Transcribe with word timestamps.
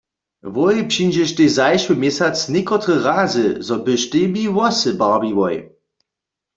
Wój 0.55 0.77
přińdźeštej 0.89 1.49
zašły 1.57 1.93
měsac 2.03 2.35
někotre 2.55 2.95
razy, 3.07 3.47
zo 3.67 3.75
byštej 3.85 4.25
mi 4.33 4.43
włosy 4.55 4.89
barbiłoj. 5.01 5.55